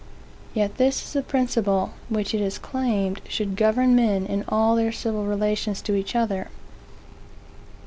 [0.55, 4.91] Yet this is the principle, which it is claimed should govern men in all their
[4.91, 6.49] civil relations to each other.